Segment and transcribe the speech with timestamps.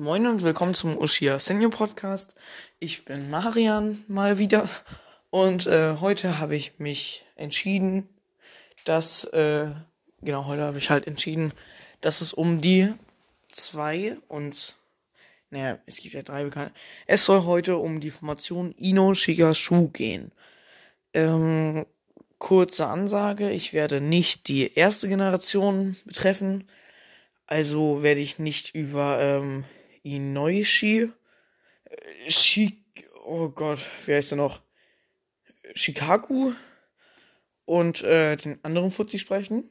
[0.00, 2.34] Moin und willkommen zum Ushia Senior Podcast.
[2.78, 4.66] Ich bin Marian mal wieder
[5.28, 8.08] und äh, heute habe ich mich entschieden,
[8.86, 9.66] dass, äh,
[10.22, 11.52] genau, heute habe ich halt entschieden,
[12.00, 12.94] dass es um die
[13.52, 14.74] zwei und,
[15.50, 16.72] naja, es gibt ja drei bekannte.
[17.06, 20.32] Es soll heute um die Formation Ino Shigashu gehen.
[21.12, 21.84] Ähm,
[22.38, 26.64] kurze Ansage, ich werde nicht die erste Generation betreffen,
[27.46, 29.66] also werde ich nicht über ähm,
[30.02, 31.12] Inoishi,
[31.84, 34.60] äh, Shik, oh Gott, wer ist er noch?
[35.74, 36.52] Shikaku
[37.64, 39.70] und äh, den anderen Fuzzi sprechen,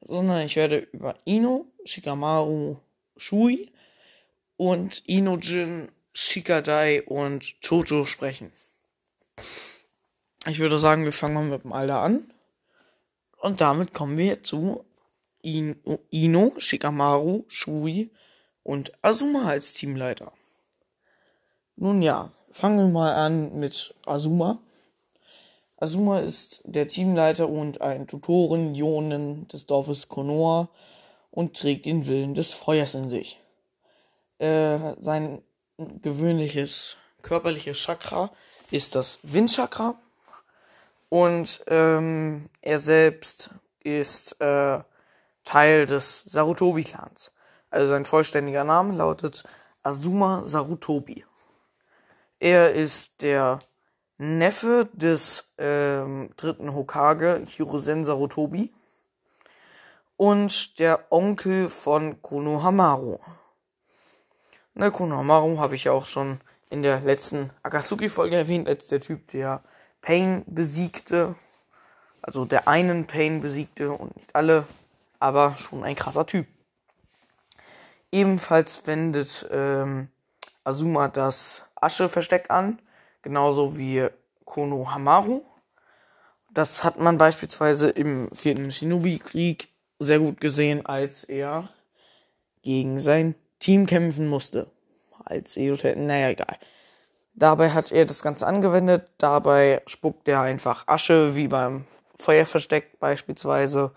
[0.00, 2.78] sondern ich werde über Ino, Shikamaru,
[3.16, 3.70] Shui
[4.56, 8.52] und Inojin, Shikadai und Choto sprechen.
[10.46, 12.32] Ich würde sagen, wir fangen mal mit dem Alter an.
[13.38, 14.84] Und damit kommen wir zu
[15.42, 18.10] Ino, Shikamaru, Shui
[18.62, 20.32] und Azuma als Teamleiter.
[21.76, 24.58] Nun ja, fangen wir mal an mit Azuma.
[25.78, 30.68] Azuma ist der Teamleiter und ein Tutoren Jonen des Dorfes Konoha
[31.30, 33.40] und trägt den Willen des Feuers in sich.
[34.38, 35.42] Äh, sein
[35.78, 38.30] gewöhnliches körperliches Chakra
[38.70, 39.96] ist das Windchakra
[41.08, 43.50] und ähm, er selbst
[43.82, 44.80] ist äh,
[45.44, 47.31] Teil des Sarutobi-Clans.
[47.72, 49.44] Also sein vollständiger Name lautet
[49.82, 51.24] Azuma Sarutobi.
[52.38, 53.60] Er ist der
[54.18, 58.70] Neffe des ähm, dritten Hokage Hirosen Sarutobi
[60.18, 63.18] und der Onkel von Konohamaru.
[64.74, 69.28] Ne, Konohamaru habe ich ja auch schon in der letzten Akatsuki-Folge erwähnt, als der Typ,
[69.28, 69.62] der
[70.02, 71.36] Pain besiegte.
[72.20, 74.66] Also der einen Pain besiegte und nicht alle,
[75.18, 76.46] aber schon ein krasser Typ.
[78.12, 80.08] Ebenfalls wendet ähm,
[80.64, 82.78] Azuma das Ascheversteck an,
[83.22, 84.06] genauso wie
[84.44, 85.42] Kono Hamaru.
[86.50, 89.68] Das hat man beispielsweise im vierten Shinobi-Krieg
[89.98, 91.70] sehr gut gesehen, als er
[92.62, 94.66] gegen sein Team kämpfen musste.
[95.24, 96.58] Als Edotel, naja, egal.
[97.34, 101.86] Dabei hat er das Ganze angewendet, dabei spuckt er einfach Asche, wie beim
[102.16, 103.92] Feuerversteck beispielsweise,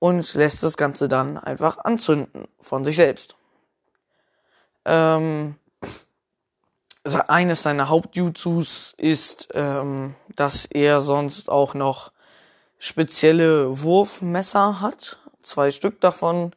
[0.00, 3.35] und lässt das Ganze dann einfach anzünden von sich selbst.
[4.86, 5.56] Ähm,
[7.26, 12.12] eines seiner Hauptjutsus ist, ähm, dass er sonst auch noch
[12.78, 16.52] spezielle Wurfmesser hat, zwei Stück davon,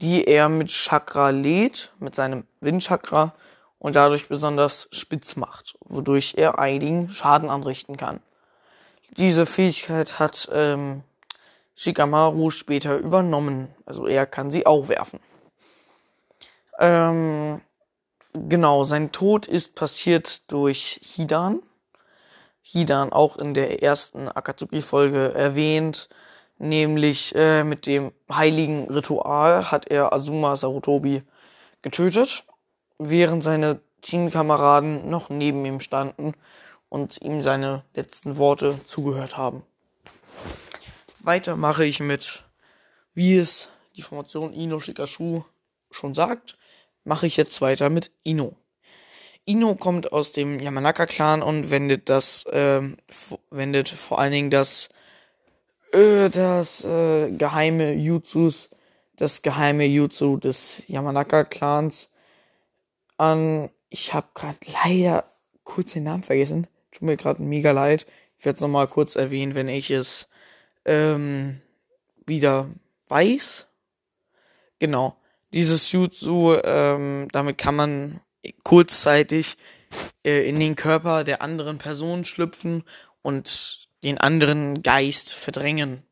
[0.00, 3.34] die er mit Chakra lädt, mit seinem Windchakra
[3.78, 8.20] und dadurch besonders spitz macht, wodurch er einigen Schaden anrichten kann.
[9.16, 11.02] Diese Fähigkeit hat ähm,
[11.74, 13.68] Shikamaru später übernommen.
[13.84, 15.20] Also er kann sie auch werfen.
[16.78, 17.60] Ähm,
[18.32, 21.62] genau, sein Tod ist passiert durch Hidan.
[22.62, 26.08] Hidan auch in der ersten Akatsuki-Folge erwähnt.
[26.58, 31.22] Nämlich äh, mit dem heiligen Ritual hat er Azuma Sarutobi
[31.82, 32.44] getötet,
[32.98, 36.34] während seine Teamkameraden noch neben ihm standen
[36.88, 39.62] und ihm seine letzten Worte zugehört haben.
[41.20, 42.44] Weiter mache ich mit,
[43.14, 45.42] wie es die Formation Ino Shikashu
[45.90, 46.56] schon sagt,
[47.04, 48.56] mache ich jetzt weiter mit Ino.
[49.46, 52.80] Ino kommt aus dem Yamanaka-Clan und wendet das, äh,
[53.50, 54.88] wendet vor allen Dingen das,
[55.92, 58.70] äh, das äh, geheime Jutsus,
[59.16, 62.10] das geheime Jutsu des Yamanaka-Clans
[63.18, 63.70] an.
[63.90, 65.24] Ich habe gerade leider
[65.62, 66.66] kurz den Namen vergessen.
[66.90, 68.06] Tut mir gerade mega leid.
[68.38, 70.26] Ich werde es nochmal kurz erwähnen, wenn ich es
[70.84, 71.60] ähm,
[72.26, 72.68] wieder
[73.08, 73.66] weiß.
[74.78, 75.16] Genau.
[75.54, 78.20] Dieses Jutsu, ähm, damit kann man
[78.64, 79.56] kurzzeitig
[80.24, 82.82] äh, in den Körper der anderen Person schlüpfen
[83.22, 86.02] und den anderen Geist verdrängen.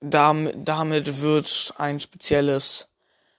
[0.00, 2.88] Dam damit wird ein spezielles,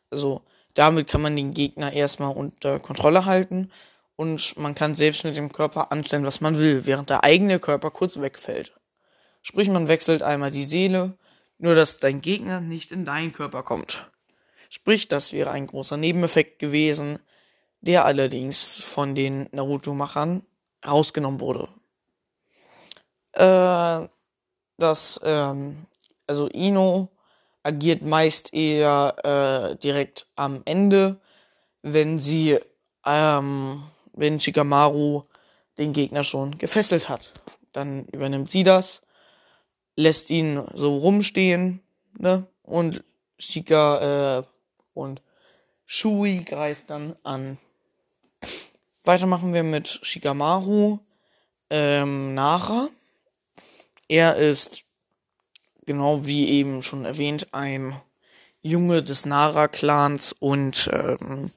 [0.10, 0.42] also
[0.74, 3.70] damit kann man den Gegner erstmal unter Kontrolle halten
[4.16, 7.92] und man kann selbst mit dem Körper anstellen, was man will, während der eigene Körper
[7.92, 8.72] kurz wegfällt.
[9.42, 11.18] Sprich, man wechselt einmal die Seele,
[11.58, 14.10] nur dass dein Gegner nicht in deinen Körper kommt.
[14.70, 17.20] Sprich, das wäre ein großer Nebeneffekt gewesen,
[17.82, 20.44] der allerdings von den Naruto-Machern
[20.86, 21.70] rausgenommen wurde.
[23.34, 24.08] Äh,
[24.78, 25.86] das, ähm,
[26.28, 27.10] also Ino
[27.64, 31.20] agiert meist eher äh, direkt am Ende,
[31.82, 32.60] wenn sie,
[33.06, 33.84] ähm,
[34.14, 35.24] wenn Shikamaru
[35.78, 37.34] den Gegner schon gefesselt hat.
[37.72, 39.02] Dann übernimmt sie das
[39.98, 41.82] lässt ihn so rumstehen,
[42.18, 42.48] ne?
[42.64, 43.04] Und
[43.38, 44.44] Shika äh,
[44.94, 45.22] und
[45.86, 47.58] Shui greift dann an.
[49.04, 51.00] Weiter machen wir mit Shikamaru
[51.70, 52.90] ähm, Nara.
[54.08, 54.86] Er ist,
[55.86, 58.00] genau wie eben schon erwähnt, ein
[58.62, 61.52] Junge des Nara-Clans und ähm,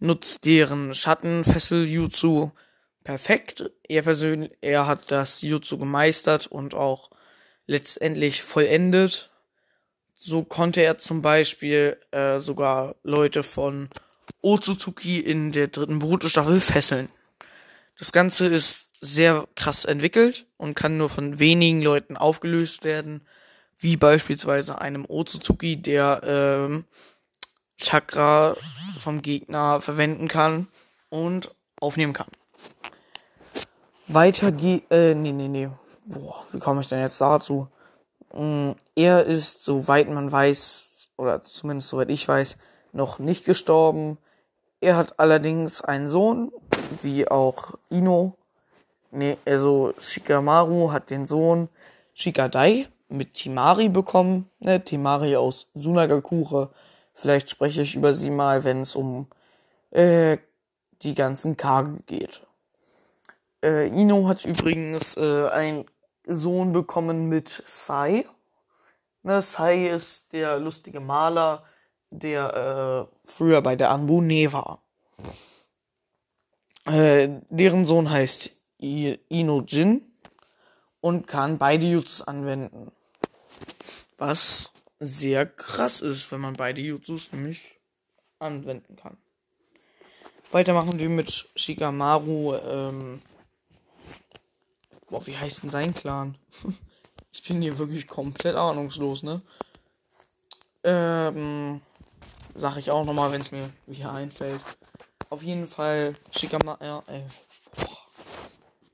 [0.00, 2.50] nutzt deren Schattenfessel-Jutsu
[3.04, 3.70] perfekt.
[3.88, 7.10] Er persönlich, er hat das Jutsu gemeistert und auch
[7.68, 9.30] letztendlich vollendet.
[10.16, 13.88] So konnte er zum Beispiel äh, sogar Leute von
[14.40, 17.08] Otsutsuki in der dritten Boruto-Staffel fesseln.
[17.98, 23.20] Das Ganze ist sehr krass entwickelt und kann nur von wenigen Leuten aufgelöst werden,
[23.78, 26.84] wie beispielsweise einem Otsutsuki, der ähm,
[27.80, 28.56] Chakra
[28.98, 30.66] vom Gegner verwenden kann
[31.10, 32.26] und aufnehmen kann.
[34.08, 35.68] Weiter geht, äh, nee, nee, nee.
[36.10, 37.68] Boah, wie komme ich denn jetzt dazu?
[38.32, 42.56] Mm, er ist, soweit man weiß, oder zumindest soweit ich weiß,
[42.92, 44.16] noch nicht gestorben.
[44.80, 46.50] Er hat allerdings einen Sohn,
[47.02, 48.38] wie auch Ino.
[49.10, 51.68] Nee, also Shikamaru hat den Sohn
[52.14, 54.48] Shikadai mit Timari bekommen.
[54.60, 56.70] Ne, Timari aus Sunagakure.
[57.12, 59.26] Vielleicht spreche ich über sie mal, wenn es um
[59.90, 60.38] äh,
[61.02, 62.46] die ganzen Kage geht.
[63.62, 65.84] Äh, Ino hat übrigens äh, einen
[66.28, 68.24] Sohn bekommen mit Sai.
[69.22, 71.64] Ne, Sai ist der lustige Maler,
[72.10, 74.82] der äh, früher bei der Anbune war.
[76.84, 80.10] Äh, deren Sohn heißt I Ino Jin
[81.00, 82.92] und kann beide Jutsus anwenden.
[84.16, 87.78] Was sehr krass ist, wenn man beide Jutsus nämlich
[88.38, 89.16] anwenden kann.
[90.50, 92.54] Weiter machen wir mit Shikamaru.
[92.54, 93.20] Ähm
[95.10, 96.36] Boah, wie heißt denn sein Clan?
[97.32, 99.40] ich bin hier wirklich komplett ahnungslos, ne?
[100.84, 101.80] Ähm,
[102.54, 104.64] sag ich auch nochmal, wenn es mir wieder einfällt.
[105.30, 106.84] Auf jeden Fall Shikamaru.
[106.84, 107.24] Ja, ey.
[107.76, 107.98] Boah.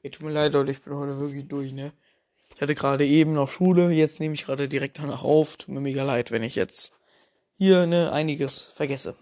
[0.03, 1.93] Ey, tut mir leid, Leute, ich bin heute wirklich durch, ne?
[2.55, 5.57] Ich hatte gerade eben noch Schule, jetzt nehme ich gerade direkt danach auf.
[5.57, 6.93] Tut mir mega leid, wenn ich jetzt
[7.55, 9.17] hier ne einiges vergesse.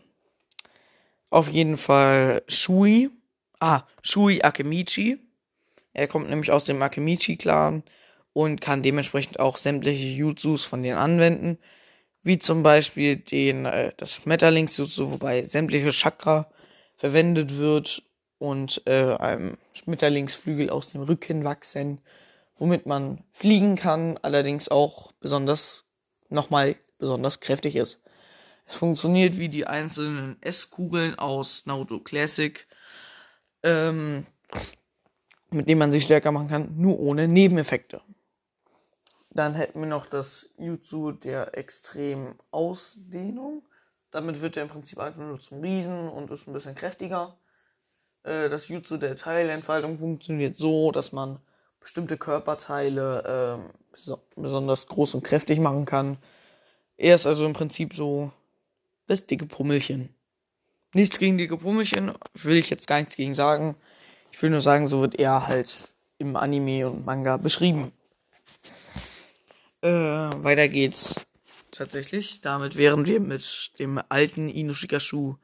[1.31, 3.11] Auf jeden Fall Shui.
[3.59, 5.19] Ah, Shui Akemichi.
[5.93, 7.83] Er kommt nämlich aus dem Akemichi-Clan
[8.33, 11.59] und kann dementsprechend auch sämtliche Jutsus von denen anwenden.
[12.23, 16.51] Wie zum Beispiel den, äh, das Schmetterlings-Jutsu, wobei sämtliche Chakra
[16.97, 18.03] verwendet wird
[18.39, 22.01] und äh, einem Schmetterlingsflügel aus dem Rücken wachsen
[22.63, 25.87] womit man fliegen kann, allerdings auch besonders
[26.29, 27.99] nochmal besonders kräftig ist.
[28.67, 32.65] Es funktioniert wie die einzelnen S-Kugeln aus Naruto Classic,
[33.65, 34.27] ähm,
[35.53, 38.01] mit denen man sich stärker machen kann, nur ohne Nebeneffekte.
[39.31, 43.63] Dann hätten wir noch das Jutsu der extremen Ausdehnung.
[44.11, 47.39] Damit wird er im Prinzip einfach nur zum Riesen und ist ein bisschen kräftiger.
[48.25, 51.39] Äh, das Jutsu der Teilentfaltung funktioniert so, dass man
[51.81, 54.01] bestimmte Körperteile äh,
[54.37, 56.19] besonders groß und kräftig machen kann.
[56.97, 58.31] Er ist also im Prinzip so
[59.07, 60.15] das dicke Pummelchen.
[60.95, 63.77] Nichts gegen dicke Pummelchen, will ich jetzt gar nichts gegen sagen.
[64.33, 67.93] Ich will nur sagen, so wird er halt im Anime und Manga beschrieben.
[69.83, 71.17] Äh, weiter geht's
[71.71, 72.41] tatsächlich.
[72.41, 75.37] Damit wären wir mit dem alten Inushikashu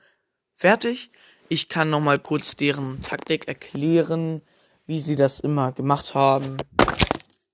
[0.54, 1.10] fertig.
[1.48, 4.42] Ich kann nochmal kurz deren Taktik erklären,
[4.86, 6.56] wie sie das immer gemacht haben.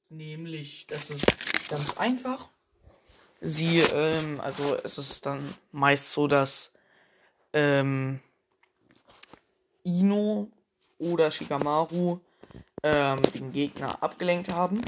[0.09, 1.27] Nämlich, das ist
[1.69, 2.49] ganz einfach.
[3.41, 6.71] Sie, ähm, also es ist dann meist so, dass
[7.53, 8.21] ähm,
[9.83, 10.51] Ino
[10.99, 12.19] oder Shikamaru
[12.83, 14.83] ähm, den Gegner abgelenkt haben,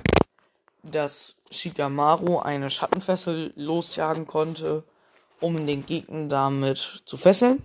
[0.82, 4.84] dass Shikamaru eine Schattenfessel losjagen konnte,
[5.40, 7.64] um den Gegner damit zu fesseln.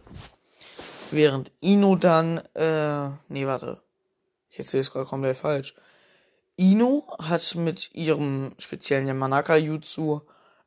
[1.11, 3.81] Während Ino dann, äh, nee, warte.
[4.49, 5.73] Ich erzähle es gerade komplett falsch.
[6.55, 10.21] Ino hat mit ihrem speziellen Yamanaka-Jutsu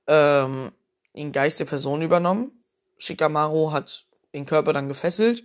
[0.07, 0.71] ähm,
[1.15, 2.65] den Geist der Person übernommen.
[2.99, 5.45] Shikamaru hat den Körper dann gefesselt.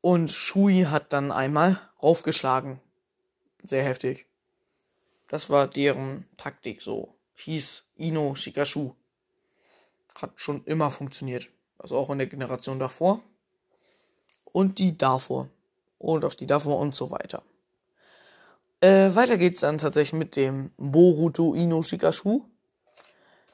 [0.00, 2.80] Und Shui hat dann einmal raufgeschlagen.
[3.62, 4.26] Sehr heftig.
[5.28, 7.14] Das war deren Taktik so.
[7.34, 8.94] Hieß Ino Shikashu.
[10.20, 11.48] Hat schon immer funktioniert.
[11.78, 13.22] Also auch in der Generation davor.
[14.44, 15.48] Und die davor
[15.98, 17.42] und auf die davor und so weiter.
[18.80, 22.42] Äh, weiter geht's dann tatsächlich mit dem Boruto Ino Shikashu.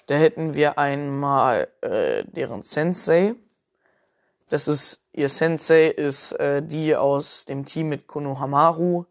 [0.07, 3.35] Da hätten wir einmal äh, deren Sensei.
[4.49, 9.04] Das ist, ihr Sensei ist äh, die aus dem Team mit Konohamaru,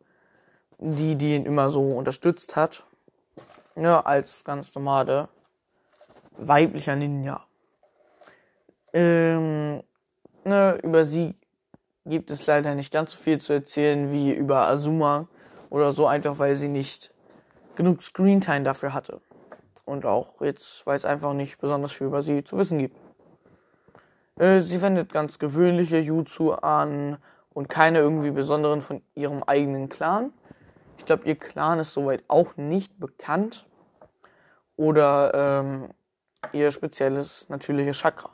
[0.79, 2.85] die, die ihn immer so unterstützt hat.
[3.75, 5.27] Ja, als ganz normale
[6.37, 7.43] weiblicher Ninja.
[8.93, 9.83] Ähm,
[10.45, 11.33] Äh, über sie
[12.05, 15.27] gibt es leider nicht ganz so viel zu erzählen wie über Azuma
[15.71, 17.11] oder so, einfach weil sie nicht
[17.75, 19.21] genug Screentime dafür hatte.
[19.85, 22.95] Und auch jetzt, weil es einfach nicht besonders viel über sie zu wissen gibt.
[24.37, 27.17] Äh, sie wendet ganz gewöhnliche Jutsu an
[27.53, 30.33] und keine irgendwie besonderen von ihrem eigenen Clan.
[30.97, 33.65] Ich glaube, ihr Clan ist soweit auch nicht bekannt.
[34.77, 35.93] Oder ähm,
[36.51, 38.29] ihr spezielles natürliches Chakra.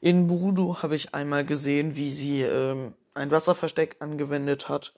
[0.00, 4.94] In Burudo habe ich einmal gesehen, wie sie ähm, ein Wasserversteck angewendet hat.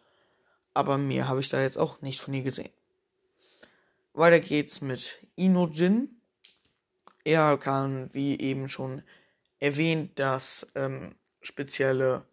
[0.74, 2.70] Aber mehr habe ich da jetzt auch nicht von ihr gesehen.
[4.12, 6.20] Weiter geht's mit Inojin.
[7.22, 9.02] Er kann, wie eben schon
[9.64, 12.24] erwähnt, das ähm, spezielle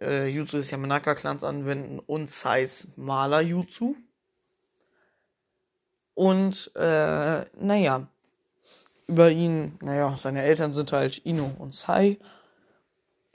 [0.00, 3.94] äh, Jutsu des Yamanaka-Clans anwenden und Sais Maler Jutsu.
[6.14, 8.08] Und, äh, naja,
[9.06, 12.18] über ihn, naja, seine Eltern sind halt Ino und Sai.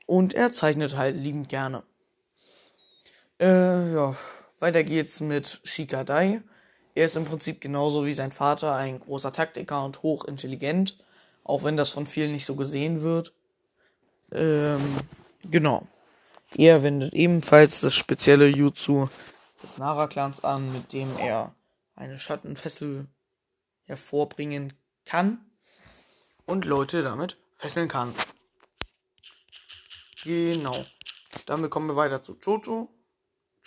[0.06, 1.84] Und er zeichnet halt liebend gerne.
[3.40, 4.16] Äh, ja,
[4.60, 6.42] weiter geht's mit Shikadai.
[6.94, 10.98] Er ist im Prinzip genauso wie sein Vater ein großer Taktiker und hochintelligent,
[11.44, 13.34] auch wenn das von vielen nicht so gesehen wird.
[14.32, 14.82] Ähm,
[15.44, 15.88] genau.
[16.56, 19.08] Er wendet ebenfalls das spezielle Jutsu
[19.62, 21.56] des Nara-Clans an, mit dem er
[21.96, 23.08] eine Schattenfessel
[23.86, 24.74] hervorbringen
[25.06, 25.46] kann
[26.46, 28.14] und Leute damit fesseln kann.
[30.24, 30.86] Genau.
[31.46, 32.90] Damit kommen wir weiter zu Chocho.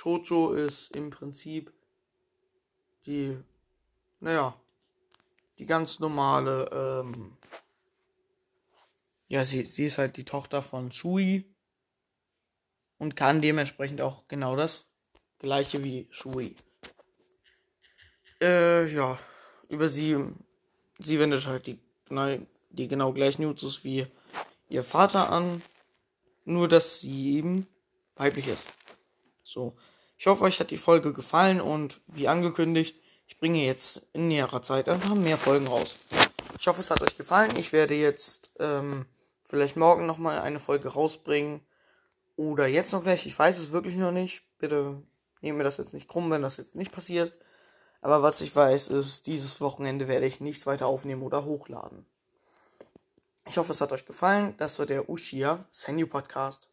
[0.01, 1.73] Chocho ist im Prinzip
[3.07, 3.37] die,
[4.21, 4.55] naja,
[5.59, 7.36] die ganz normale, ähm,
[9.29, 11.45] ja, sie, sie ist halt die Tochter von Shui
[12.99, 14.91] und kann dementsprechend auch genau das
[15.39, 16.55] gleiche wie Shui.
[18.41, 19.19] Äh, ja,
[19.69, 20.17] über sie,
[20.99, 21.81] sie wendet halt die,
[22.71, 24.07] die genau gleichen Jutsus wie
[24.69, 25.63] ihr Vater an,
[26.45, 27.67] nur dass sie eben
[28.15, 28.69] weiblich ist.
[29.43, 29.77] So,
[30.19, 34.63] ich hoffe, euch hat die Folge gefallen und wie angekündigt, ich bringe jetzt in näherer
[34.63, 35.97] Zeit ein paar mehr Folgen raus.
[36.59, 37.53] Ich hoffe, es hat euch gefallen.
[37.59, 39.07] Ich werde jetzt ähm,
[39.49, 41.61] vielleicht morgen nochmal eine Folge rausbringen
[42.37, 44.43] oder jetzt noch gleich, ich weiß es wirklich noch nicht.
[44.59, 45.03] Bitte
[45.41, 47.33] nehmt mir das jetzt nicht krumm, wenn das jetzt nicht passiert.
[48.01, 52.07] Aber was ich weiß, ist, dieses Wochenende werde ich nichts weiter aufnehmen oder hochladen.
[53.49, 54.55] Ich hoffe, es hat euch gefallen.
[54.59, 56.69] Das war der Ushia Senyu Podcast.